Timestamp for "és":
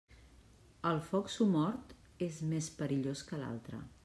2.31-2.43